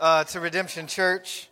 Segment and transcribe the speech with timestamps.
[0.00, 1.48] uh, to Redemption Church.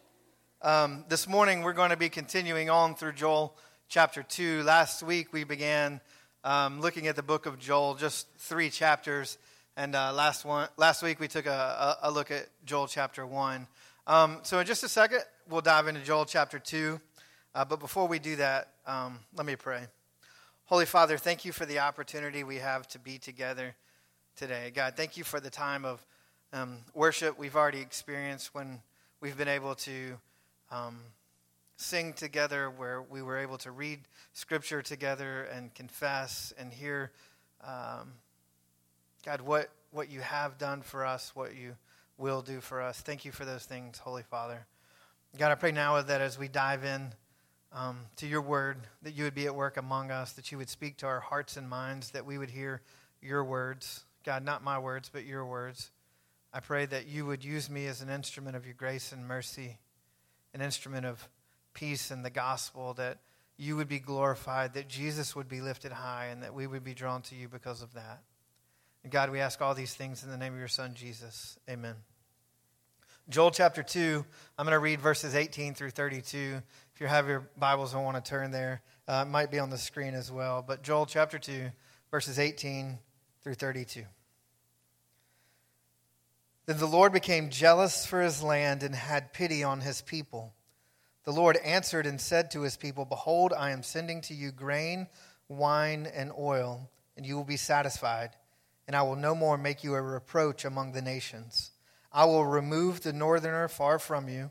[0.62, 3.56] Um, this morning we're going to be continuing on through Joel
[3.88, 4.62] chapter 2.
[4.62, 6.00] Last week we began
[6.44, 9.38] um, looking at the book of Joel, just three chapters.
[9.76, 13.66] And uh, last, one, last week we took a, a, look at Joel chapter 1.
[14.06, 17.00] Um, so in just a second we'll dive into Joel chapter 2.
[17.54, 19.82] Uh, but before we do that, um, let me pray.
[20.66, 23.74] Holy Father, thank you for the opportunity we have to be together
[24.36, 24.70] today.
[24.74, 26.04] God, thank you for the time of
[26.52, 28.80] um, worship we've already experienced when
[29.20, 30.18] we've been able to
[30.70, 30.98] um,
[31.76, 34.00] sing together, where we were able to read
[34.32, 37.12] scripture together and confess and hear,
[37.64, 38.12] um,
[39.24, 41.76] God, what, what you have done for us, what you
[42.18, 43.00] will do for us.
[43.00, 44.66] Thank you for those things, Holy Father.
[45.36, 47.12] God, I pray now that as we dive in
[47.72, 50.70] um, to your word, that you would be at work among us, that you would
[50.70, 52.80] speak to our hearts and minds, that we would hear
[53.20, 54.04] your words.
[54.24, 55.90] God, not my words, but your words.
[56.52, 59.78] I pray that you would use me as an instrument of your grace and mercy,
[60.54, 61.28] an instrument of
[61.74, 63.18] peace and the gospel, that
[63.58, 66.94] you would be glorified, that Jesus would be lifted high, and that we would be
[66.94, 68.22] drawn to you because of that.
[69.02, 71.58] And God, we ask all these things in the name of your Son, Jesus.
[71.68, 71.94] Amen.
[73.28, 74.24] Joel chapter 2,
[74.56, 76.62] I'm going to read verses 18 through 32.
[76.94, 79.68] If you have your Bibles and want to turn there, uh, it might be on
[79.68, 80.64] the screen as well.
[80.66, 81.70] But Joel chapter 2,
[82.10, 82.98] verses 18
[83.42, 84.04] through 32.
[86.66, 90.52] Then the Lord became jealous for his land and had pity on his people.
[91.24, 95.06] The Lord answered and said to his people, Behold, I am sending to you grain,
[95.48, 98.30] wine, and oil, and you will be satisfied,
[98.86, 101.70] and I will no more make you a reproach among the nations.
[102.12, 104.50] I will remove the northerner far from you,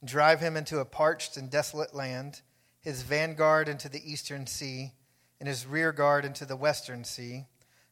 [0.00, 2.42] and drive him into a parched and desolate land,
[2.80, 4.94] his vanguard into the eastern sea,
[5.38, 7.46] and his rear guard into the western sea.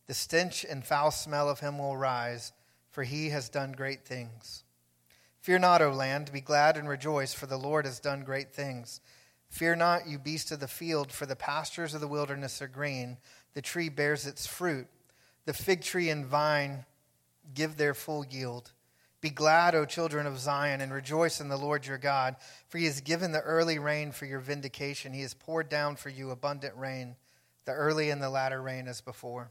[0.06, 2.52] The stench and foul smell of him will rise
[2.90, 4.64] for he has done great things.
[5.40, 9.00] Fear not, O land, be glad and rejoice, for the Lord has done great things.
[9.48, 13.16] Fear not, you beasts of the field, for the pastures of the wilderness are green.
[13.54, 14.86] The tree bears its fruit.
[15.46, 16.84] The fig tree and vine
[17.54, 18.72] give their full yield.
[19.20, 22.36] Be glad, O children of Zion, and rejoice in the Lord your God,
[22.68, 25.12] for he has given the early rain for your vindication.
[25.12, 27.16] He has poured down for you abundant rain,
[27.64, 29.50] the early and the latter rain as before.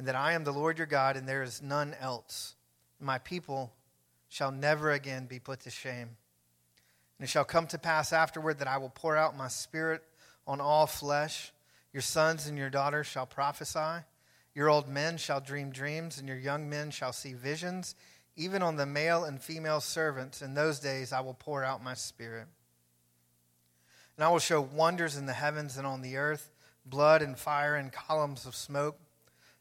[0.00, 2.54] and that I am the Lord your God, and there is none else.
[3.00, 3.70] My people
[4.30, 6.16] shall never again be put to shame.
[7.18, 10.02] And it shall come to pass afterward that I will pour out my spirit
[10.46, 11.52] on all flesh.
[11.92, 14.06] Your sons and your daughters shall prophesy.
[14.54, 17.94] Your old men shall dream dreams, and your young men shall see visions.
[18.36, 21.92] Even on the male and female servants in those days I will pour out my
[21.92, 22.46] spirit.
[24.16, 26.50] And I will show wonders in the heavens and on the earth
[26.86, 28.96] blood and fire and columns of smoke.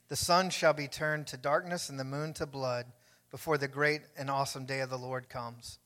[0.10, 2.88] The sun shall be turned to darkness and the moon to blood
[3.32, 5.78] before the great and awesome day of the Lord comes.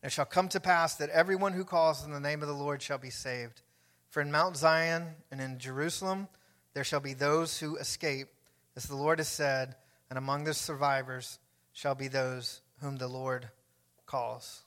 [0.00, 2.54] And it shall come to pass that everyone who calls on the name of the
[2.54, 3.62] Lord shall be saved.
[4.10, 6.28] For in Mount Zion and in Jerusalem
[6.72, 8.28] there shall be those who escape,
[8.76, 9.74] as the Lord has said,
[10.08, 11.40] and among the survivors
[11.72, 13.48] shall be those whom the Lord
[14.06, 14.62] calls.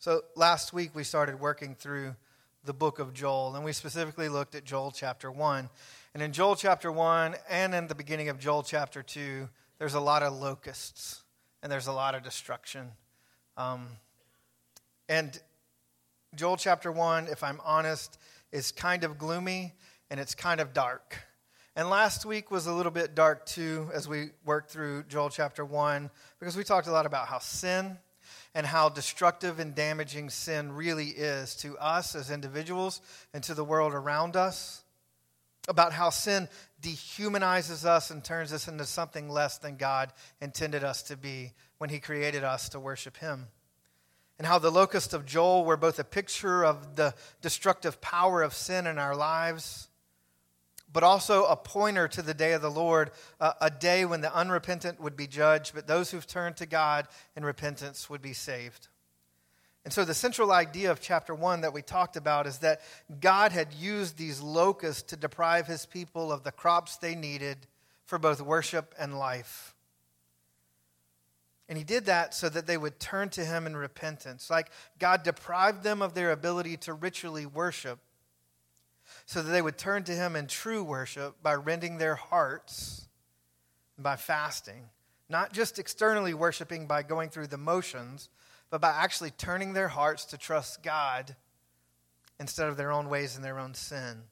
[0.00, 2.16] So last week we started working through
[2.64, 5.68] the book of Joel, and we specifically looked at Joel chapter 1.
[6.14, 9.48] And in Joel chapter 1 and in the beginning of Joel chapter 2,
[9.78, 11.22] there's a lot of locusts
[11.62, 12.92] and there's a lot of destruction.
[13.58, 13.88] Um,
[15.08, 15.38] and
[16.34, 18.18] Joel chapter 1, if I'm honest,
[18.52, 19.74] is kind of gloomy
[20.10, 21.18] and it's kind of dark.
[21.76, 25.64] And last week was a little bit dark too as we worked through Joel chapter
[25.64, 27.98] 1 because we talked a lot about how sin
[28.54, 33.02] and how destructive and damaging sin really is to us as individuals
[33.34, 34.84] and to the world around us
[35.68, 36.48] about how sin
[36.80, 41.90] dehumanizes us and turns us into something less than God intended us to be when
[41.90, 43.48] He created us to worship Him.
[44.38, 48.54] And how the locusts of Joel were both a picture of the destructive power of
[48.54, 49.88] sin in our lives,
[50.92, 53.10] but also a pointer to the day of the Lord,
[53.40, 57.44] a day when the unrepentant would be judged, but those who've turned to God in
[57.44, 58.88] repentance would be saved.
[59.88, 62.82] And so, the central idea of chapter one that we talked about is that
[63.22, 67.56] God had used these locusts to deprive his people of the crops they needed
[68.04, 69.74] for both worship and life.
[71.70, 74.50] And he did that so that they would turn to him in repentance.
[74.50, 77.98] Like God deprived them of their ability to ritually worship,
[79.24, 83.08] so that they would turn to him in true worship by rending their hearts
[83.96, 84.90] by fasting.
[85.30, 88.28] Not just externally worshiping by going through the motions,
[88.70, 91.34] but by actually turning their hearts to trust God
[92.40, 94.22] instead of their own ways and their own sin.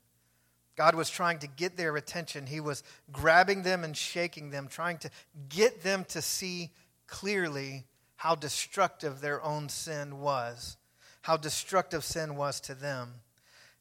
[0.77, 2.47] God was trying to get their attention.
[2.47, 5.11] He was grabbing them and shaking them, trying to
[5.49, 6.71] get them to see
[7.06, 7.85] clearly
[8.17, 10.77] how destructive their own sin was,
[11.23, 13.15] how destructive sin was to them.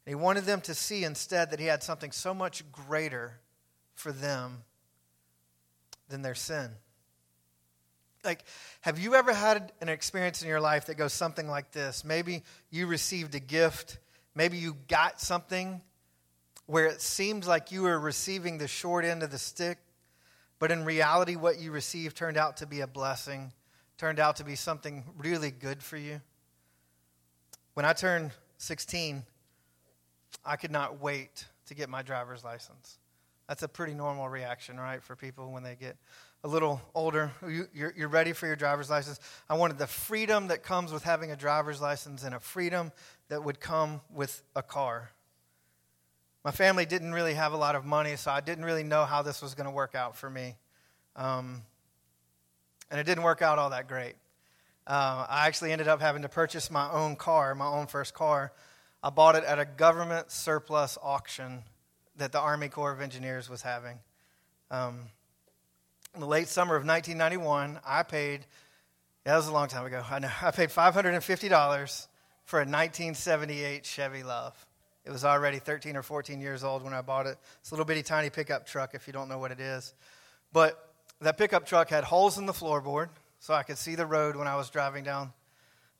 [0.06, 3.40] And he wanted them to see instead that he had something so much greater
[3.94, 4.64] for them
[6.08, 6.72] than their sin.
[8.26, 8.44] Like,
[8.82, 12.04] have you ever had an experience in your life that goes something like this?
[12.04, 14.00] Maybe you received a gift,
[14.34, 15.82] maybe you got something
[16.66, 19.78] where it seems like you were receiving the short end of the stick,
[20.58, 23.54] but in reality, what you received turned out to be a blessing,
[23.98, 26.22] turned out to be something really good for you.
[27.76, 29.24] When I turned 16,
[30.44, 32.98] I could not wait to get my driver's license.
[33.48, 35.98] That's a pretty normal reaction, right, for people when they get
[36.46, 37.32] a little older.
[37.42, 37.68] You,
[38.00, 39.20] are ready for your driver's license.
[39.50, 42.92] I wanted the freedom that comes with having a driver's license and a freedom
[43.30, 45.10] that would come with a car.
[46.44, 49.24] My family didn't really have a lot of money, so I didn't really know how
[49.24, 50.56] this was going to work out for me.
[51.16, 51.64] Um,
[52.92, 54.14] and it didn't work out all that great.
[54.86, 58.54] Uh, I actually ended up having to purchase my own car, my own first car.
[59.02, 61.64] I bought it at a government surplus auction
[62.18, 63.98] that the Army Corps of Engineers was having.
[64.70, 65.10] Um,
[66.16, 68.42] in the late summer of 1991, I paid,
[69.26, 72.08] yeah, that was a long time ago, I know, I paid $550
[72.46, 74.54] for a 1978 Chevy LUV.
[75.06, 77.38] It was already 13 or 14 years old when I bought it.
[77.60, 79.94] It's a little bitty tiny pickup truck if you don't know what it is.
[80.52, 83.10] But that pickup truck had holes in the floorboard
[83.40, 85.32] so I could see the road when I was driving down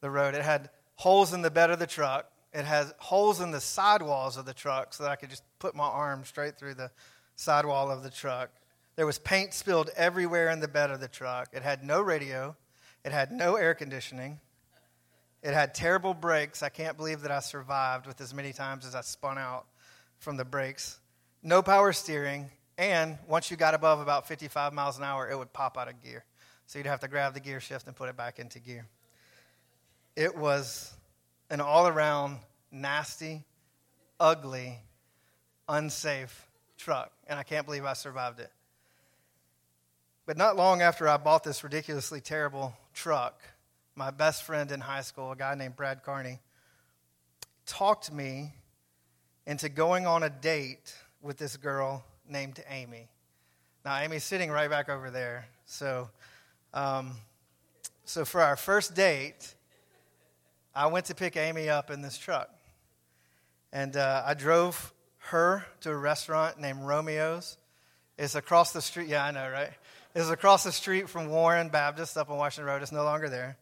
[0.02, 0.34] the road.
[0.34, 2.32] It had holes in the bed of the truck.
[2.54, 5.76] It had holes in the sidewalls of the truck so that I could just put
[5.76, 6.90] my arm straight through the
[7.36, 8.50] sidewall of the truck.
[8.96, 11.50] There was paint spilled everywhere in the bed of the truck.
[11.54, 12.56] It had no radio.
[13.04, 14.40] It had no air conditioning.
[15.44, 16.64] It had terrible brakes.
[16.64, 19.66] I can't believe that I survived with as many times as I spun out
[20.18, 21.00] from the brakes.
[21.44, 22.50] No power steering.
[22.78, 26.02] And once you got above about 55 miles an hour, it would pop out of
[26.02, 26.24] gear.
[26.66, 28.88] So you'd have to grab the gear shift and put it back into gear.
[30.16, 30.94] It was
[31.50, 32.40] an all around
[32.72, 33.44] nasty,
[34.20, 34.80] ugly,
[35.70, 36.48] unsafe
[36.78, 37.12] truck.
[37.28, 38.52] And I can't believe I survived it.
[40.26, 43.40] But not long after I bought this ridiculously terrible truck,
[43.96, 46.40] my best friend in high school, a guy named Brad Carney,
[47.68, 48.52] talked me
[49.46, 53.08] into going on a date with this girl named Amy.
[53.84, 55.46] Now, Amy's sitting right back over there.
[55.68, 56.10] So,
[56.74, 57.12] um,
[58.04, 59.54] so for our first date,
[60.74, 62.50] I went to pick Amy up in this truck.
[63.72, 67.58] And uh, I drove her to a restaurant named Romeo's.
[68.18, 69.08] It's across the street.
[69.08, 69.72] Yeah, I know, right?
[70.18, 72.82] It's across the street from Warren Baptist up on Washington Road.
[72.82, 73.58] It's no longer there.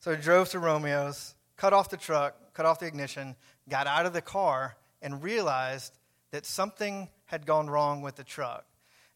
[0.00, 3.36] So he drove to Romeo's, cut off the truck, cut off the ignition,
[3.68, 5.98] got out of the car, and realized
[6.30, 8.64] that something had gone wrong with the truck.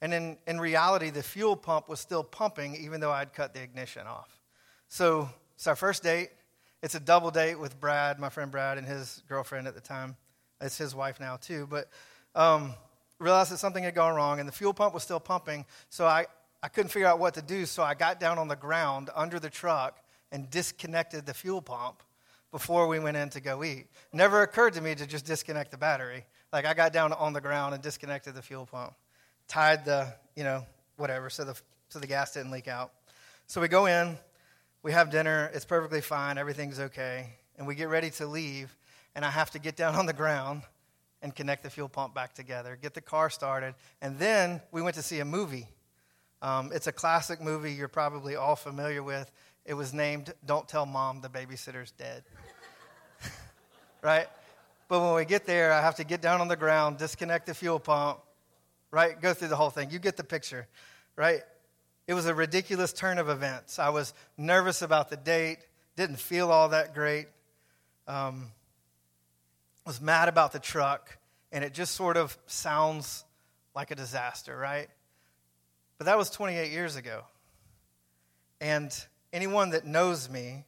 [0.02, 3.62] And in, in reality, the fuel pump was still pumping even though I'd cut the
[3.62, 4.38] ignition off.
[4.88, 6.28] So it's our first date.
[6.82, 10.14] It's a double date with Brad, my friend Brad, and his girlfriend at the time.
[10.60, 11.66] It's his wife now, too.
[11.70, 11.88] But
[12.34, 12.74] um,
[13.18, 15.64] realized that something had gone wrong, and the fuel pump was still pumping.
[15.88, 16.26] So I,
[16.62, 17.66] I couldn't figure out what to do.
[17.66, 19.98] So I got down on the ground under the truck
[20.30, 22.02] and disconnected the fuel pump
[22.50, 23.86] before we went in to go eat.
[24.12, 26.24] Never occurred to me to just disconnect the battery.
[26.52, 28.92] Like I got down on the ground and disconnected the fuel pump,
[29.48, 30.64] tied the, you know,
[30.96, 32.92] whatever, so the, so the gas didn't leak out.
[33.46, 34.18] So we go in,
[34.82, 38.76] we have dinner, it's perfectly fine, everything's okay, and we get ready to leave,
[39.14, 40.62] and I have to get down on the ground
[41.22, 44.96] and connect the fuel pump back together, get the car started, and then we went
[44.96, 45.68] to see a movie.
[46.42, 49.30] Um, it's a classic movie you're probably all familiar with.
[49.64, 52.24] It was named Don't Tell Mom the Babysitter's Dead.
[54.02, 54.26] right?
[54.88, 57.54] But when we get there, I have to get down on the ground, disconnect the
[57.54, 58.18] fuel pump,
[58.90, 59.18] right?
[59.20, 59.90] Go through the whole thing.
[59.92, 60.66] You get the picture,
[61.14, 61.42] right?
[62.08, 63.78] It was a ridiculous turn of events.
[63.78, 65.58] I was nervous about the date,
[65.96, 67.28] didn't feel all that great,
[68.08, 68.50] um,
[69.86, 71.16] was mad about the truck,
[71.52, 73.24] and it just sort of sounds
[73.76, 74.88] like a disaster, right?
[76.02, 77.22] But that was 28 years ago.
[78.60, 78.92] And
[79.32, 80.64] anyone that knows me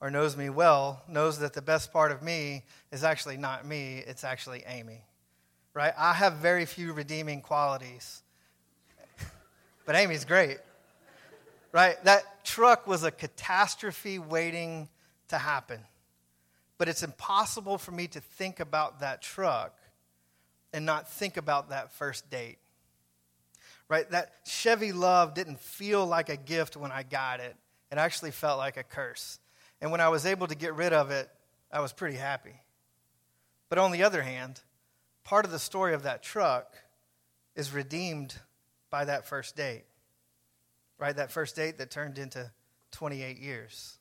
[0.00, 4.02] or knows me well knows that the best part of me is actually not me,
[4.04, 5.04] it's actually Amy.
[5.72, 5.92] Right?
[5.96, 8.24] I have very few redeeming qualities.
[9.86, 10.58] but Amy's great.
[11.70, 12.02] right?
[12.02, 14.88] That truck was a catastrophe waiting
[15.28, 15.78] to happen.
[16.76, 19.78] But it's impossible for me to think about that truck
[20.72, 22.58] and not think about that first date.
[23.88, 24.08] Right?
[24.10, 27.54] That Chevy LUV didn't feel like a gift when I got it.
[27.92, 29.38] It actually felt like a curse.
[29.80, 31.28] And when I was able to get rid of it,
[31.70, 32.60] I was pretty happy.
[33.68, 34.60] But on the other hand,
[35.22, 36.74] part of the story of that truck
[37.54, 38.34] is redeemed
[38.90, 39.84] by that first date.
[40.98, 41.14] Right?
[41.14, 42.50] That first date that turned into
[42.92, 43.98] 28 years.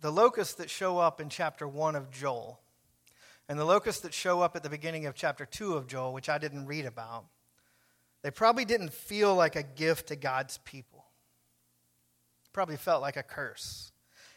[0.00, 2.60] The locusts that show up in chapter 1 of Joel
[3.48, 6.28] and the locusts that show up at the beginning of chapter 2 of Joel, which
[6.28, 7.24] I didn't read about,
[8.22, 11.04] they probably didn't feel like a gift to God's people.
[12.52, 13.92] Probably felt like a curse.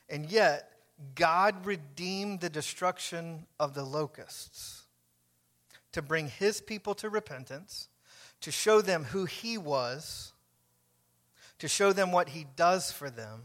[0.09, 0.69] And yet,
[1.15, 4.83] God redeemed the destruction of the locusts
[5.91, 7.89] to bring his people to repentance,
[8.41, 10.33] to show them who he was,
[11.59, 13.43] to show them what he does for them,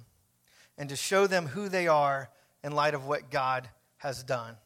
[0.77, 2.31] and to show them who they are
[2.63, 3.69] in light of what God
[3.99, 4.57] has done.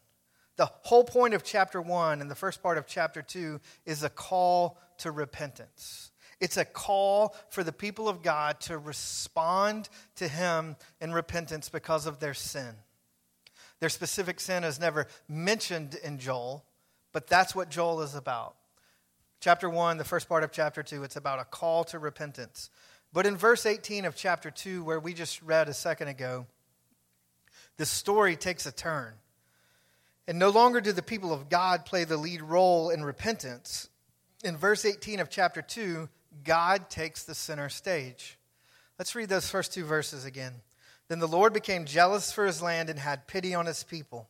[0.56, 4.10] The whole point of chapter 1 and the first part of chapter 2 is a
[4.10, 6.10] call to repentance.
[6.40, 12.06] It's a call for the people of God to respond to Him in repentance because
[12.06, 12.74] of their sin.
[13.78, 16.64] Their specific sin is never mentioned in Joel,
[17.12, 18.56] but that's what Joel is about.
[19.40, 22.70] Chapter 1, the first part of chapter 2, it's about a call to repentance.
[23.12, 26.46] But in verse 18 of chapter 2, where we just read a second ago,
[27.76, 29.14] the story takes a turn.
[30.28, 33.88] And no longer do the people of God play the lead role in repentance.
[34.42, 36.08] In verse 18 of chapter 2,
[36.44, 38.38] God takes the center stage.
[38.98, 40.54] Let's read those first two verses again.
[41.08, 44.28] Then the Lord became jealous for his land and had pity on his people.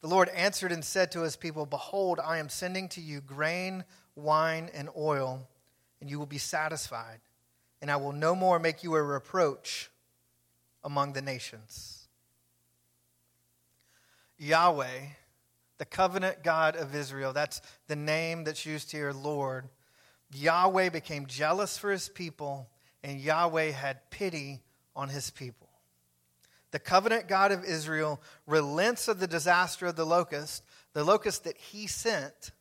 [0.00, 3.84] The Lord answered and said to his people, Behold, I am sending to you grain,
[4.14, 5.48] wine, and oil,
[6.00, 7.20] and you will be satisfied
[7.80, 9.90] and I will no more make you a reproach
[10.82, 12.08] among the nations.
[14.38, 15.00] Yahweh,
[15.78, 19.68] the covenant God of Israel, that's the name that's used here, Lord.
[20.32, 22.68] Yahweh became jealous for his people,
[23.02, 24.60] and Yahweh had pity
[24.94, 25.68] on his people.
[26.70, 31.56] The covenant God of Israel relents of the disaster of the locust, the locust that
[31.56, 32.52] he sent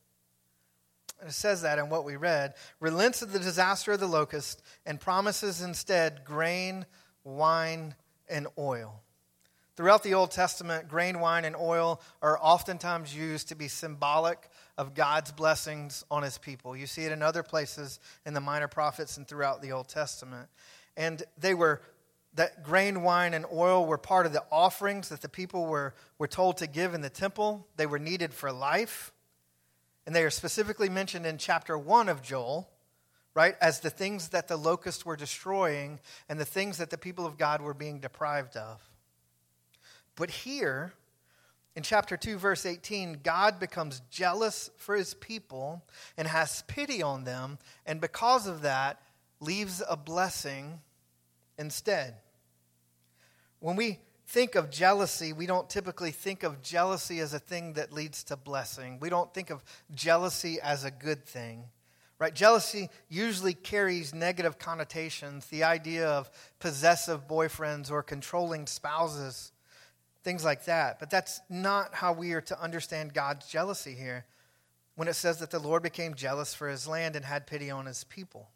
[1.20, 4.62] And it says that in what we read, relents of the disaster of the locust
[4.86, 6.86] and promises instead grain,
[7.24, 7.96] wine,
[8.30, 9.02] and oil.
[9.78, 14.96] Throughout the Old Testament, grain, wine, and oil are oftentimes used to be symbolic of
[14.96, 16.76] God's blessings on his people.
[16.76, 20.50] You see it in other places in the minor prophets and throughout the Old Testament.
[20.98, 21.84] And they were,
[22.34, 26.28] that grain, wine, and oil were part of the offerings that the people were, were
[26.28, 27.68] told to give in the temple.
[27.76, 29.14] They were needed for life.
[30.08, 32.68] And they are specifically mentioned in chapter 1 of Joel,
[33.36, 37.28] right, as the things that the locusts were destroying and the things that the people
[37.28, 38.82] of God were being deprived of.
[40.18, 40.94] But here,
[41.76, 45.86] in chapter 2, verse 18, God becomes jealous for his people
[46.18, 49.00] and has pity on them, and because of that,
[49.40, 50.82] leaves a blessing
[51.60, 52.16] instead.
[53.60, 57.94] When we think of jealousy, we don't typically think of jealousy as a thing that
[57.94, 58.98] leads to blessing.
[59.00, 61.66] We don't think of jealousy as a good thing.
[62.20, 62.34] Right?
[62.34, 69.52] Jealousy usually carries negative connotations, the idea of possessive boyfriends or controlling spouses,
[70.24, 71.00] things like that.
[71.00, 74.26] But that's not how we are to understand God's jealousy here
[74.96, 77.86] when it says that the Lord became jealous for his land and had pity on
[77.86, 78.50] his people.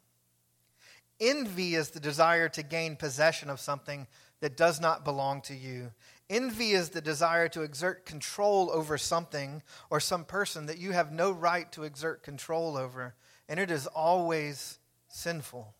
[1.19, 4.07] Envy is the desire to gain possession of something
[4.39, 5.91] that does not belong to you.
[6.31, 11.11] Envy is the desire to exert control over something or some person that you have
[11.11, 13.13] no right to exert control over,
[13.47, 15.75] and it is always sinful.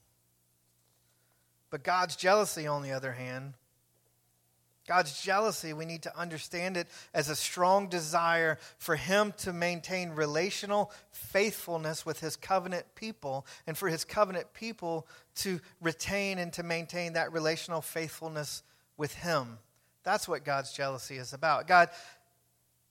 [1.72, 3.56] But God's jealousy, on the other hand,
[4.88, 10.10] God's jealousy, we need to understand it as a strong desire for Him to maintain
[10.10, 16.64] relational faithfulness with His covenant people and for His covenant people to retain and to
[16.64, 18.64] maintain that relational faithfulness
[18.98, 19.60] with Him.
[20.04, 21.68] That's what God's jealousy is about.
[21.68, 21.90] God,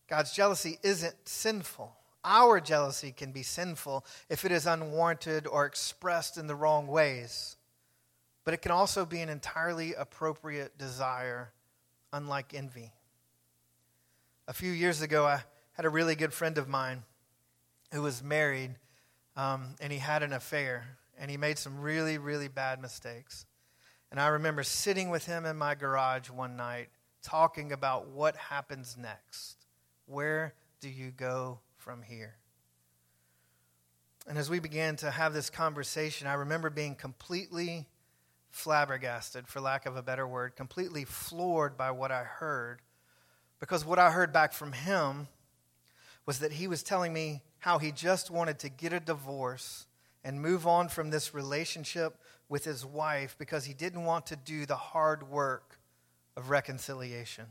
[0.08, 1.92] God's jealousy isn't sinful.
[2.24, 7.56] Our jealousy can be sinful if it is unwarranted or expressed in the wrong ways.
[8.44, 11.50] But it can also be an entirely appropriate desire
[12.12, 12.92] unlike envy.
[14.48, 17.04] A few years ago, I had a really good friend of mine
[17.92, 18.76] who was married
[19.36, 23.46] um, and he had an affair and he made some really, really bad mistakes.
[24.10, 26.88] And I remember sitting with him in my garage one night
[27.22, 29.66] talking about what happens next.
[30.06, 32.36] Where do you go from here?
[34.26, 37.86] And as we began to have this conversation, I remember being completely
[38.50, 42.80] flabbergasted, for lack of a better word, completely floored by what I heard.
[43.58, 45.28] Because what I heard back from him
[46.26, 49.86] was that he was telling me how he just wanted to get a divorce
[50.24, 54.66] and move on from this relationship with his wife because he didn't want to do
[54.66, 55.78] the hard work
[56.36, 57.46] of reconciliation.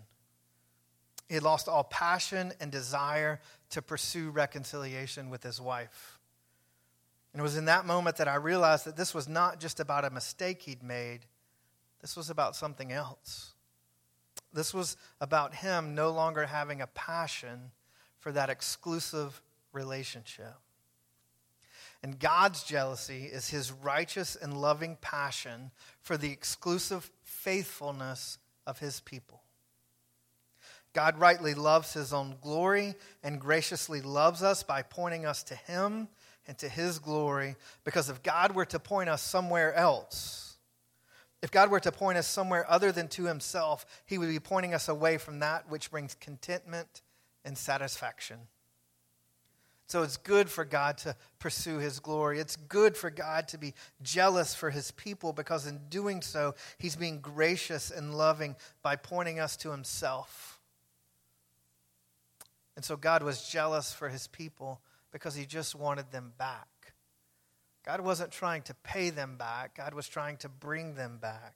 [1.30, 3.40] He lost all passion and desire
[3.70, 6.19] to pursue reconciliation with his wife.
[7.40, 10.04] And it was in that moment that I realized that this was not just about
[10.04, 11.20] a mistake he'd made,
[12.02, 13.54] this was about something else.
[14.52, 17.72] This was about him no longer having a passion
[18.18, 19.42] for that exclusive
[19.72, 20.54] relationship.
[22.04, 29.00] And God's jealousy is his righteous and loving passion for the exclusive faithfulness of his
[29.00, 29.44] people.
[30.92, 36.10] God rightly loves his own glory and graciously loves us by pointing us to him
[36.50, 37.56] and to his glory.
[37.84, 40.58] Because if God were to point us somewhere else,
[41.44, 44.74] if God were to point us somewhere other than to himself, he would be pointing
[44.74, 47.04] us away from that which brings contentment
[47.46, 48.40] and satisfaction.
[49.86, 52.40] So it's good for God to pursue his glory.
[52.40, 56.96] It's good for God to be jealous for his people because in doing so, he's
[56.96, 60.60] being gracious and loving by pointing us to himself.
[62.76, 66.68] And so God was jealous for his people because he just wanted them back.
[67.86, 71.56] God wasn't trying to pay them back, God was trying to bring them back.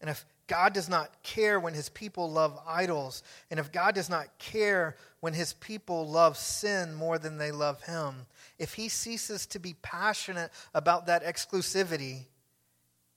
[0.00, 4.08] And if God does not care when his people love idols, and if God does
[4.08, 8.26] not care when his people love sin more than they love him,
[8.58, 12.26] if he ceases to be passionate about that exclusivity,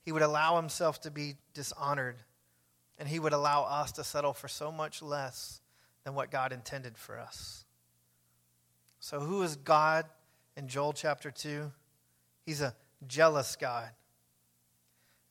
[0.04, 2.16] he would allow himself to be dishonored,
[2.98, 5.60] and he would allow us to settle for so much less
[6.04, 7.61] than what God intended for us.
[9.02, 10.06] So, who is God
[10.56, 11.72] in Joel chapter 2?
[12.46, 12.72] He's a
[13.08, 13.90] jealous God.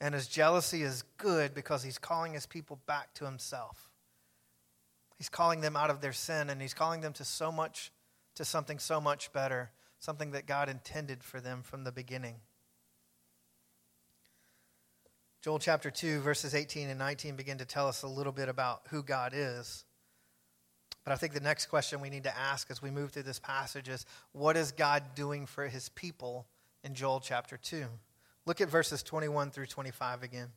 [0.02, 3.90] And his jealousy is good because he's calling his people back to himself.
[5.18, 7.94] He's calling them out of their sin and he's calling them to so much
[8.36, 12.36] to something so much better, something that God intended for them from the beginning.
[15.42, 18.82] Joel chapter 2 verses 18 and 19 begin to tell us a little bit about
[18.90, 19.86] who God is.
[21.04, 23.40] But I think the next question we need to ask as we move through this
[23.40, 26.46] passage is what is God doing for his people
[26.84, 27.86] in Joel chapter 2?
[28.46, 30.50] Look at verses 21 through 25 again.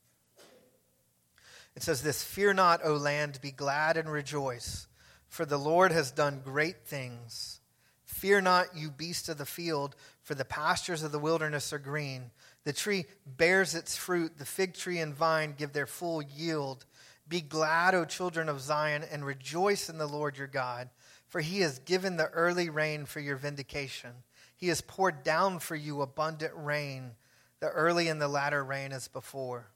[1.76, 4.86] It says this Fear not, O land, be glad and rejoice,
[5.28, 7.60] for the Lord has done great things.
[8.04, 12.30] Fear not, you beasts of the field, for the pastures of the wilderness are green.
[12.64, 16.86] The tree bears its fruit, the fig tree and vine give their full yield.
[17.26, 20.90] Be glad, O children of Zion, and rejoice in the Lord your God,
[21.26, 24.10] for he has given the early rain for your vindication.
[24.56, 27.12] He has poured down for you abundant rain
[27.60, 29.70] the early and the latter rain as before.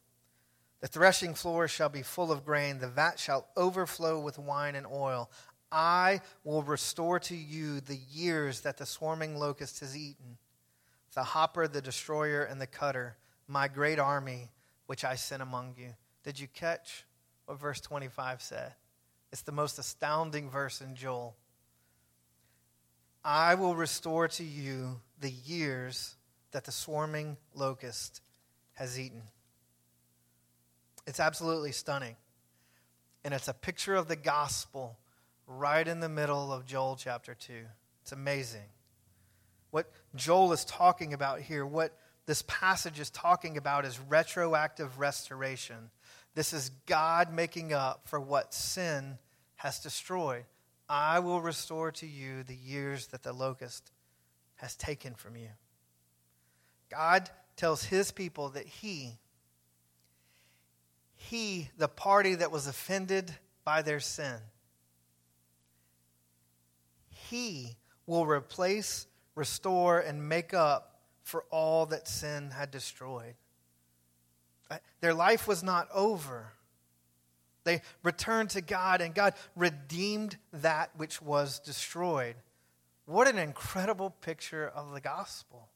[0.81, 4.87] The threshing floor shall be full of grain, the vat shall overflow with wine and
[4.87, 5.31] oil.
[5.73, 10.37] I will restore to you the years that the swarming locust has eaten,
[11.15, 14.51] the hopper, the destroyer, and the cutter, my great army
[14.87, 15.95] which I sent among you.
[16.23, 17.05] Did you catch
[17.49, 18.75] what verse 25 said?
[19.33, 21.35] It's the most astounding verse in Joel.
[23.25, 26.17] I will restore to you the years
[26.51, 28.21] that the swarming locust
[28.75, 29.23] has eaten.
[31.07, 32.17] It's absolutely stunning.
[33.25, 34.99] And it's a picture of the gospel
[35.47, 37.55] right in the middle of Joel chapter 2.
[38.03, 38.69] It's amazing.
[39.71, 45.89] What Joel is talking about here, what this passage is talking about, is retroactive restoration.
[46.39, 49.19] This is God making up for what sin
[49.57, 50.45] has destroyed.
[50.89, 53.91] I will restore to you the years that the locust
[54.55, 55.49] has taken from you.
[56.91, 59.19] God tells his people that he,
[61.17, 64.37] he, the party that was offended by their sin,
[67.09, 67.75] he
[68.07, 73.35] will replace, restore, and make up for all that sin had destroyed.
[74.71, 76.53] Uh, their life was not over.
[77.65, 82.37] They returned to God, and God redeemed that which was destroyed.
[83.07, 85.69] What an incredible picture of the gospel.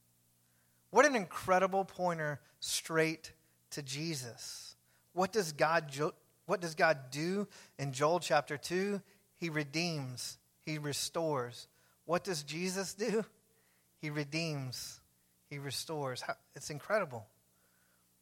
[0.90, 3.32] What an incredible pointer straight
[3.70, 4.76] to Jesus.
[5.14, 5.90] What does God,
[6.46, 9.00] what does God do in Joel chapter 2?
[9.36, 11.68] He redeems, He restores.
[12.04, 13.24] What does Jesus do?
[14.00, 15.00] He redeems,
[15.48, 16.22] He restores.
[16.54, 17.26] It's incredible.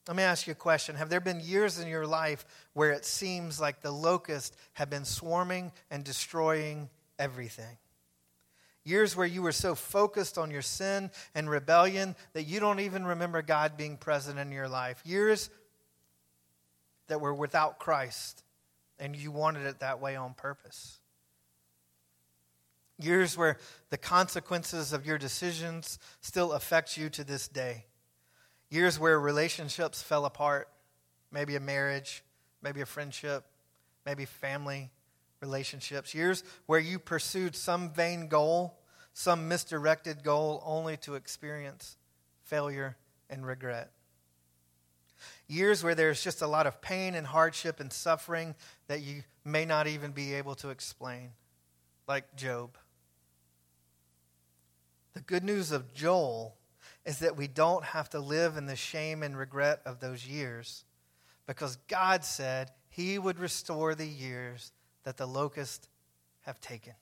[0.09, 0.97] Let me ask you a question.
[0.97, 5.05] Have there been years in your life where it seems like the locusts have been
[5.05, 7.77] swarming and destroying everything?
[8.83, 13.05] Years where you were so focused on your sin and rebellion that you don't even
[13.05, 15.03] remember God being present in your life.
[15.05, 15.51] Years
[17.09, 18.43] that were without Christ
[18.99, 20.99] and you wanted it that way on purpose.
[22.99, 23.59] Years where
[23.91, 27.85] the consequences of your decisions still affect you to this day.
[28.71, 30.69] Years where relationships fell apart,
[31.33, 32.23] maybe a marriage,
[32.63, 33.45] maybe a friendship,
[34.07, 34.91] maybe family
[35.41, 36.15] relationships.
[36.15, 38.79] Years where you pursued some vain goal,
[39.13, 41.97] some misdirected goal, only to experience
[42.45, 42.97] failure
[43.29, 43.91] and regret.
[45.49, 48.55] Years where there's just a lot of pain and hardship and suffering
[48.87, 51.31] that you may not even be able to explain,
[52.07, 52.77] like Job.
[55.15, 56.55] The good news of Joel
[57.05, 60.85] is that we don't have to live in the shame and regret of those years
[61.47, 64.73] because God said he would restore the years
[65.05, 65.89] that the locusts
[66.43, 66.93] have taken.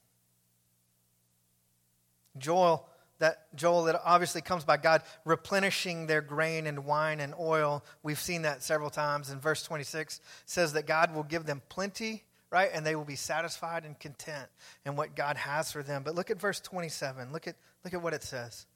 [2.38, 7.84] Joel, that Joel that obviously comes by God replenishing their grain and wine and oil.
[8.02, 9.30] We've seen that several times.
[9.30, 12.70] In verse 26 says that God will give them plenty, right?
[12.72, 14.48] And they will be satisfied and content
[14.86, 16.02] in what God has for them.
[16.04, 17.32] But look at verse 27.
[17.32, 18.66] Look at look at what it says.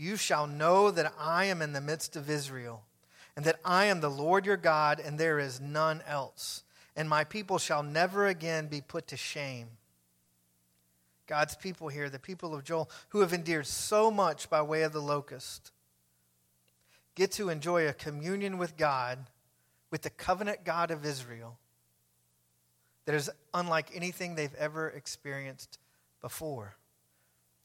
[0.00, 2.84] You shall know that I am in the midst of Israel,
[3.34, 6.62] and that I am the Lord your God, and there is none else.
[6.94, 9.66] And my people shall never again be put to shame.
[11.26, 14.92] God's people here, the people of Joel, who have endured so much by way of
[14.92, 15.72] the locust,
[17.16, 19.18] get to enjoy a communion with God,
[19.90, 21.58] with the covenant God of Israel,
[23.04, 25.80] that is unlike anything they've ever experienced
[26.20, 26.76] before.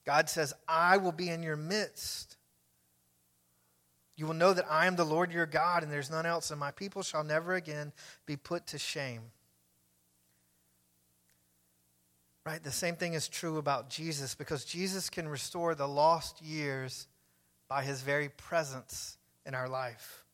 [0.06, 2.38] God says, I will be in your midst.
[4.16, 6.60] You will know that I am the Lord your God, and there's none else, and
[6.60, 7.94] my people shall never again
[8.26, 9.22] be put to shame.
[12.46, 12.62] Right?
[12.62, 17.08] The same thing is true about Jesus because Jesus can restore the lost years
[17.70, 20.26] by his very presence in our life.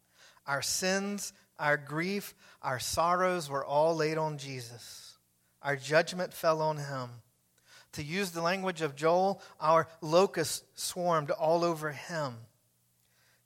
[0.47, 5.17] Our sins, our grief, our sorrows were all laid on Jesus.
[5.62, 7.10] Our judgment fell on him.
[7.93, 12.36] To use the language of Joel, our locusts swarmed all over him.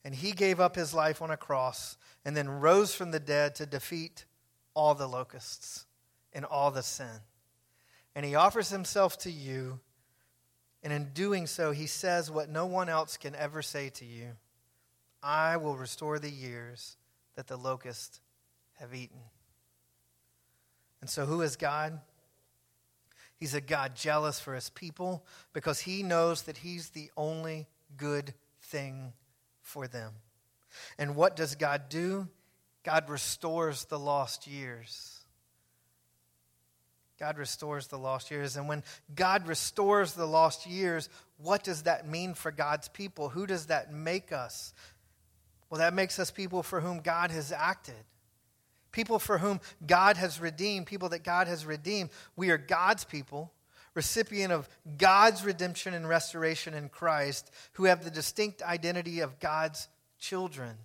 [0.04, 3.56] And he gave up his life on a cross and then rose from the dead
[3.56, 4.26] to defeat
[4.74, 5.86] all the locusts
[6.34, 7.22] and all the sin
[8.16, 9.80] and he offers himself to you.
[10.84, 14.32] And in doing so, he says what no one else can ever say to you
[15.22, 16.98] I will restore the years
[17.36, 18.20] that the locusts
[18.74, 19.20] have eaten.
[21.02, 22.00] And so, who is God?
[23.44, 28.34] He's a God jealous for his people because he knows that he's the only good
[28.62, 29.12] thing
[29.62, 30.14] for them.
[30.98, 32.30] And what does God do?
[32.86, 35.26] God restores the lost years.
[37.20, 38.56] God restores the lost years.
[38.56, 38.82] And when
[39.14, 43.28] God restores the lost years, what does that mean for God's people?
[43.28, 44.74] Who does that make us?
[45.70, 48.06] Well, that makes us people for whom God has acted.
[48.94, 52.12] People for whom God has redeemed, people that God has redeemed.
[52.38, 53.52] We are God's people,
[53.96, 59.90] recipient of God's redemption and restoration in Christ, who have the distinct identity of God's
[60.20, 60.78] children.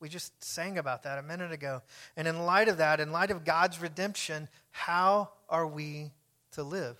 [0.00, 1.82] We just sang about that a minute ago.
[2.16, 6.10] And in light of that, in light of God's redemption, how are we
[6.52, 6.98] to live?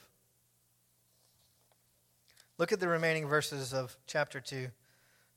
[2.56, 4.68] Look at the remaining verses of chapter 2,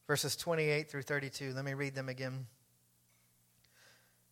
[0.06, 1.54] verses 28 through 32.
[1.54, 2.46] Let me read them again.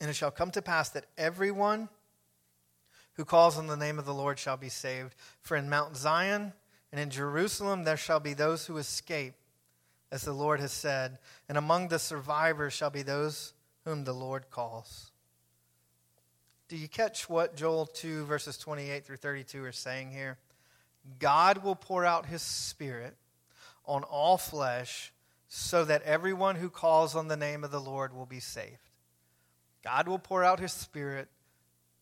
[0.00, 1.88] And it shall come to pass that everyone
[3.14, 5.14] who calls on the name of the Lord shall be saved.
[5.42, 6.52] For in Mount Zion
[6.90, 9.34] and in Jerusalem there shall be those who escape
[10.12, 13.52] as the Lord has said, and among the survivors shall be those
[13.84, 15.12] whom the Lord calls.
[16.68, 20.38] Do you catch what Joel 2, verses 28 through 32 are saying here?
[21.18, 23.16] God will pour out his Spirit
[23.86, 25.12] on all flesh
[25.48, 28.89] so that everyone who calls on the name of the Lord will be saved.
[29.82, 31.28] God will pour out his Spirit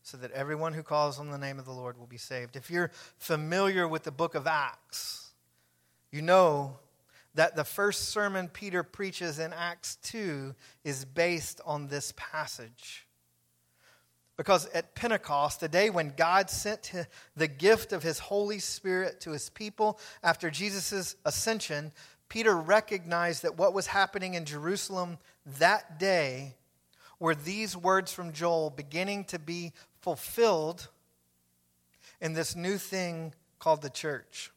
[0.02, 2.56] so that everyone who calls on the name of the Lord will be saved.
[2.56, 5.32] If you're familiar with the book of Acts,
[6.10, 6.78] you know
[7.34, 13.06] that the first sermon Peter preaches in Acts 2 is based on this passage.
[14.36, 16.92] Because at Pentecost, the day when God sent
[17.36, 21.92] the gift of his Holy Spirit to his people after Jesus' ascension,
[22.28, 25.18] Peter recognized that what was happening in Jerusalem
[25.58, 26.54] that day
[27.20, 30.88] were these words from Joel beginning to be fulfilled
[32.20, 34.50] in this new thing called the church.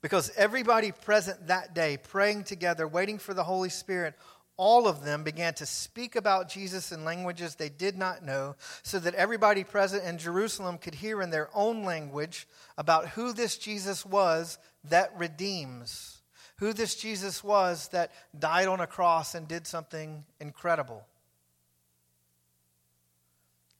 [0.00, 4.14] Because everybody present that day, praying together, waiting for the Holy Spirit,
[4.56, 8.98] all of them began to speak about Jesus in languages they did not know, so
[8.98, 12.46] that everybody present in Jerusalem could hear in their own language
[12.78, 16.20] about who this Jesus was that redeems,
[16.58, 21.04] who this Jesus was that died on a cross and did something incredible.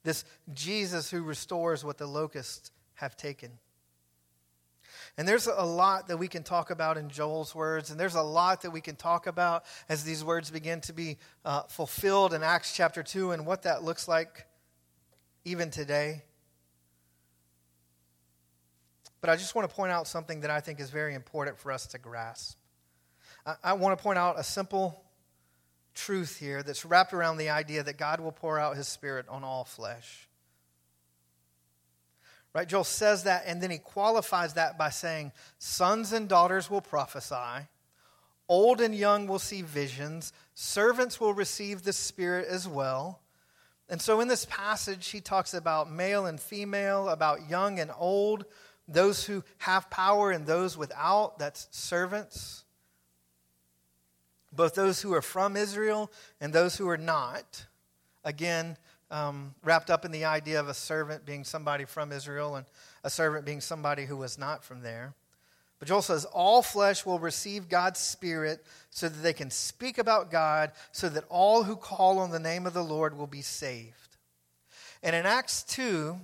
[0.05, 3.51] This Jesus who restores what the locusts have taken.
[5.17, 8.23] And there's a lot that we can talk about in Joel's words, and there's a
[8.23, 12.43] lot that we can talk about as these words begin to be uh, fulfilled in
[12.43, 14.47] Acts chapter 2 and what that looks like
[15.45, 16.23] even today.
[19.21, 21.71] But I just want to point out something that I think is very important for
[21.71, 22.59] us to grasp.
[23.47, 25.04] I, I want to point out a simple
[25.95, 29.45] truth here that's wrapped around the idea that God will pour out his spirit on
[29.45, 30.29] all flesh.
[32.55, 32.69] Right?
[32.69, 37.67] Joel says that, and then he qualifies that by saying, Sons and daughters will prophesy,
[38.49, 43.21] old and young will see visions, servants will receive the Spirit as well.
[43.89, 48.45] And so in this passage, he talks about male and female, about young and old,
[48.87, 52.64] those who have power and those without, that's servants.
[54.55, 57.67] Both those who are from Israel and those who are not.
[58.25, 58.77] Again,
[59.11, 62.67] um, wrapped up in the idea of a servant being somebody from Israel and
[63.03, 65.15] a servant being somebody who was not from there.
[65.79, 70.31] But Joel says, All flesh will receive God's Spirit so that they can speak about
[70.31, 74.17] God, so that all who call on the name of the Lord will be saved.
[75.03, 76.19] And in Acts 2,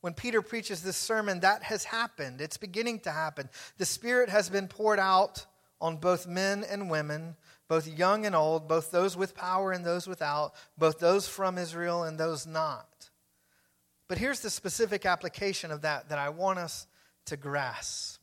[0.00, 2.40] when Peter preaches this sermon, that has happened.
[2.40, 3.48] It's beginning to happen.
[3.78, 5.46] The Spirit has been poured out
[5.80, 7.36] on both men and women
[7.68, 12.02] both young and old, both those with power and those without, both those from Israel
[12.04, 13.10] and those not.
[14.08, 16.86] But here's the specific application of that that I want us
[17.26, 18.20] to grasp.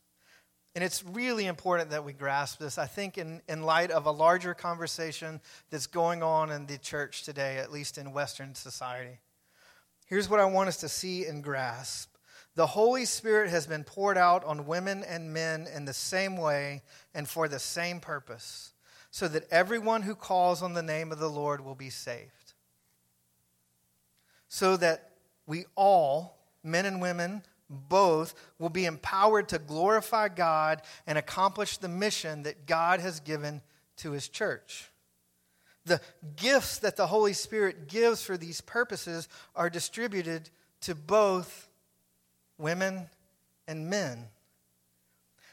[0.74, 4.10] And it's really important that we grasp this, I think, in, in light of a
[4.10, 9.18] larger conversation that's going on in the church today, at least in Western society.
[10.06, 12.08] Here's what I want us to see and grasp
[12.54, 16.82] the Holy Spirit has been poured out on women and men in the same way
[17.14, 18.71] and for the same purpose
[19.12, 22.54] so that everyone who calls on the name of the Lord will be saved.
[24.48, 25.10] So that
[25.46, 31.88] we all, men and women, both, will be empowered to glorify God and accomplish the
[31.88, 33.60] mission that God has given
[33.98, 34.90] to his church.
[35.84, 36.00] The
[36.36, 40.48] gifts that the Holy Spirit gives for these purposes are distributed
[40.80, 41.68] to both
[42.56, 43.10] women
[43.68, 44.28] and men.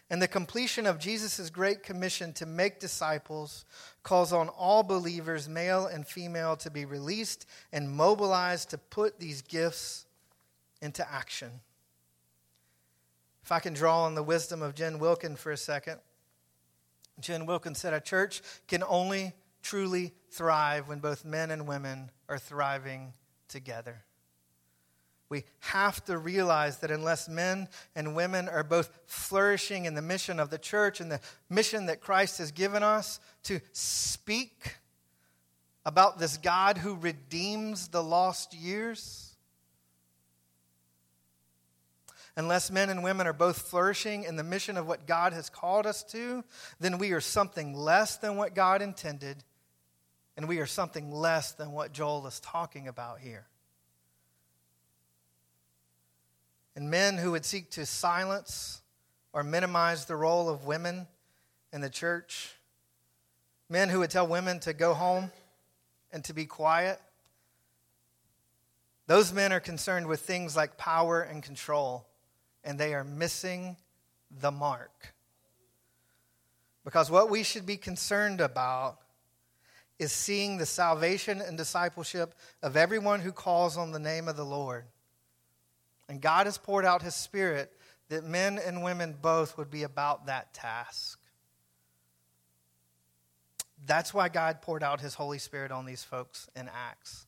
[0.09, 3.65] And the completion of Jesus' great commission to make disciples
[4.01, 9.43] calls on all believers, male and female, to be released and mobilized to put these
[9.43, 10.07] gifts
[10.81, 11.51] into action.
[13.43, 15.99] If I can draw on the wisdom of Jen Wilkin for a second,
[17.19, 22.37] Jen Wilkin said a church can only truly thrive when both men and women are
[22.37, 23.13] thriving
[23.47, 24.03] together.
[25.29, 30.39] We have to realize that unless men and women are both flourishing in the mission
[30.39, 34.77] of the church and the mission that Christ has given us to speak
[35.85, 39.35] about this God who redeems the lost years,
[42.35, 45.85] unless men and women are both flourishing in the mission of what God has called
[45.85, 46.43] us to,
[46.79, 49.43] then we are something less than what God intended,
[50.35, 53.45] and we are something less than what Joel is talking about here.
[56.79, 58.81] And men who would seek to silence
[59.33, 61.07] or minimize the role of women
[61.73, 62.53] in the church,
[63.67, 65.29] men who would tell women to go home
[66.13, 67.01] and to be quiet.
[69.07, 72.07] Those men are concerned with things like power and control,
[72.63, 73.75] and they are missing
[74.39, 75.13] the mark.
[76.85, 78.99] Because what we should be concerned about
[79.99, 84.45] is seeing the salvation and discipleship of everyone who calls on the name of the
[84.45, 84.85] Lord.
[86.09, 87.71] And God has poured out his spirit
[88.09, 91.19] that men and women both would be about that task.
[93.85, 97.27] That's why God poured out his Holy Spirit on these folks in Acts.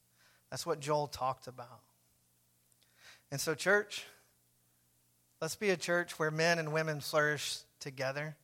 [0.49, 1.81] That's what Joel talked about.
[3.31, 4.03] And so, church,
[5.39, 8.35] let's be a church where men and women flourish together,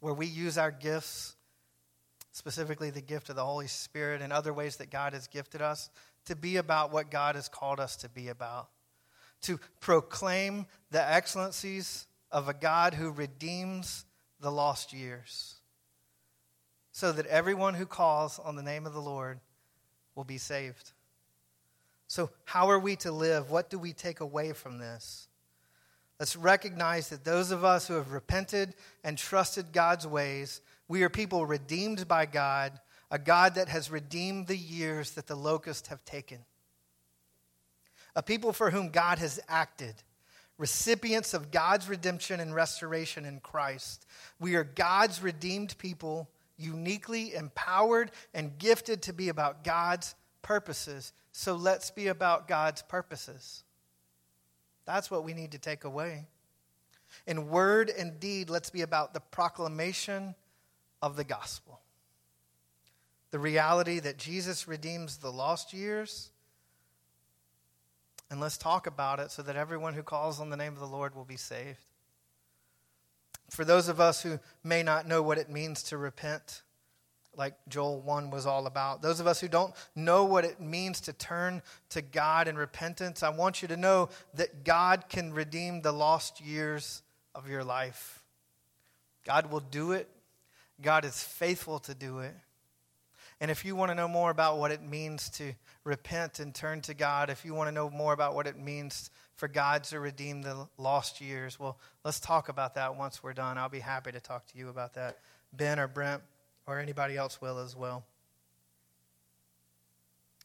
[0.00, 1.36] where we use our gifts,
[2.32, 5.90] specifically the gift of the Holy Spirit and other ways that God has gifted us,
[6.24, 8.70] to be about what God has called us to be about,
[9.42, 14.04] to proclaim the excellencies of a God who redeems
[14.40, 15.56] the lost years,
[16.92, 19.40] so that everyone who calls on the name of the Lord
[20.14, 20.92] will be saved.
[22.06, 23.50] So, how are we to live?
[23.50, 25.28] What do we take away from this?
[26.18, 31.08] Let's recognize that those of us who have repented and trusted God's ways, we are
[31.08, 32.78] people redeemed by God,
[33.10, 36.40] a God that has redeemed the years that the locusts have taken.
[38.16, 39.94] A people for whom God has acted,
[40.58, 44.06] recipients of God's redemption and restoration in Christ.
[44.38, 51.12] We are God's redeemed people, uniquely empowered and gifted to be about God's purposes.
[51.32, 53.64] So let's be about God's purposes.
[54.84, 56.26] That's what we need to take away.
[57.26, 60.34] In word and deed, let's be about the proclamation
[61.02, 61.80] of the gospel.
[63.30, 66.30] The reality that Jesus redeems the lost years.
[68.30, 70.86] And let's talk about it so that everyone who calls on the name of the
[70.86, 71.84] Lord will be saved.
[73.50, 76.62] For those of us who may not know what it means to repent,
[77.36, 79.02] like Joel 1 was all about.
[79.02, 83.22] Those of us who don't know what it means to turn to God in repentance,
[83.22, 87.02] I want you to know that God can redeem the lost years
[87.34, 88.22] of your life.
[89.24, 90.08] God will do it.
[90.80, 92.34] God is faithful to do it.
[93.40, 96.82] And if you want to know more about what it means to repent and turn
[96.82, 99.98] to God, if you want to know more about what it means for God to
[99.98, 103.56] redeem the lost years, well, let's talk about that once we're done.
[103.56, 105.18] I'll be happy to talk to you about that.
[105.54, 106.22] Ben or Brent
[106.66, 108.04] or anybody else will as well.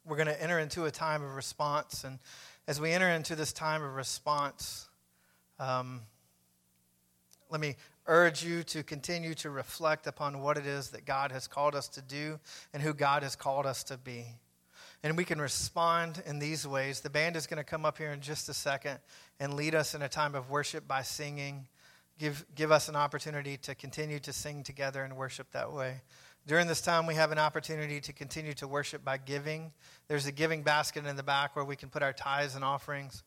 [0.05, 2.05] We're going to enter into a time of response.
[2.05, 2.19] And
[2.65, 4.87] as we enter into this time of response,
[5.59, 6.01] um,
[7.49, 7.75] let me
[8.07, 11.87] urge you to continue to reflect upon what it is that God has called us
[11.89, 12.39] to do
[12.73, 14.25] and who God has called us to be.
[15.03, 17.01] And we can respond in these ways.
[17.01, 18.99] The band is going to come up here in just a second
[19.39, 21.67] and lead us in a time of worship by singing
[22.17, 26.01] give, give us an opportunity to continue to sing together and worship that way.
[26.47, 29.71] During this time, we have an opportunity to continue to worship by giving.
[30.07, 33.23] There's a giving basket in the back where we can put our tithes and offerings.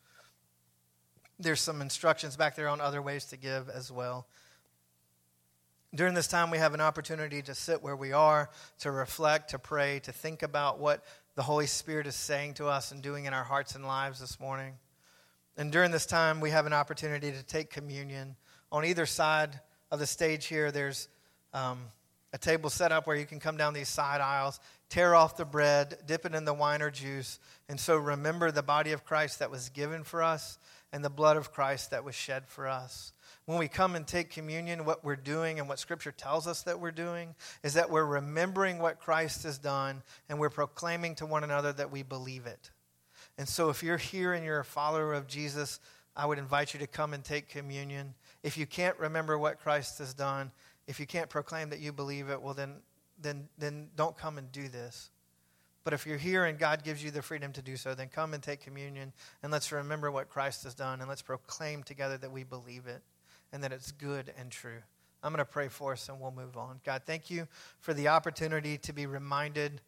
[1.39, 4.27] There's some instructions back there on other ways to give as well.
[5.95, 9.59] During this time, we have an opportunity to sit where we are, to reflect, to
[9.59, 11.03] pray, to think about what
[11.35, 14.39] the Holy Spirit is saying to us and doing in our hearts and lives this
[14.39, 14.75] morning.
[15.57, 18.37] And during this time, we have an opportunity to take communion
[18.71, 21.09] on either side of the stage here, there's
[21.55, 21.79] um,
[22.33, 25.45] a table set up where you can come down these side aisles, tear off the
[25.45, 29.39] bread, dip it in the wine or juice, and so remember the body of Christ
[29.39, 30.59] that was given for us
[30.93, 33.13] and the blood of Christ that was shed for us.
[33.49, 36.81] When we come and take communion, what we're doing and what Scripture tells us that
[36.81, 41.45] we're doing is that we're remembering what Christ has done and we're proclaiming to one
[41.45, 42.71] another that we believe it.
[43.39, 45.81] And so if you're here and you're a follower of Jesus,
[46.15, 48.13] I would invite you to come and take communion.
[48.43, 50.53] If you can't remember what Christ has done,
[50.87, 52.75] if you can't proclaim that you believe it, well, then,
[53.19, 55.09] then, then don't come and do this.
[55.85, 58.35] But if you're here and God gives you the freedom to do so, then come
[58.35, 62.31] and take communion and let's remember what Christ has done and let's proclaim together that
[62.31, 63.01] we believe it
[63.53, 64.83] and that it's good and true.
[65.23, 66.81] I'm going to pray for us and we'll move on.
[66.85, 67.49] God, thank you
[67.81, 69.81] for the opportunity to be reminded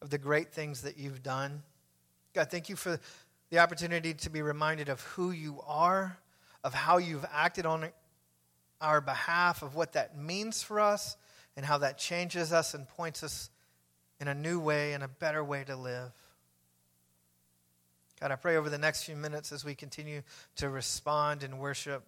[0.00, 1.62] of the great things that you've done.
[2.34, 3.00] God, thank you for
[3.50, 6.18] the opportunity to be reminded of who you are
[6.66, 7.88] of how you've acted on
[8.80, 11.16] our behalf, of what that means for us,
[11.56, 13.50] and how that changes us and points us
[14.20, 16.10] in a new way and a better way to live.
[18.20, 20.22] God, I pray over the next few minutes as we continue
[20.56, 22.02] to respond and worship,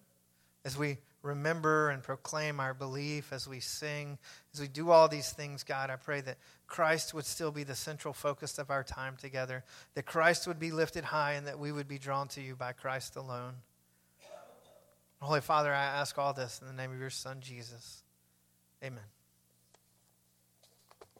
[0.65, 4.17] as we remember and proclaim our belief, as we sing,
[4.53, 7.75] as we do all these things, God, I pray that Christ would still be the
[7.75, 9.63] central focus of our time together,
[9.95, 12.71] that Christ would be lifted high, and that we would be drawn to you by
[12.71, 13.55] Christ alone.
[15.21, 18.03] Holy Father, I ask all this in the name of your Son, Jesus.
[18.83, 19.03] Amen.